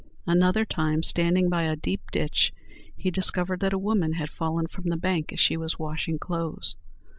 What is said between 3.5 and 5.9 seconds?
that a woman had fallen from the bank as she was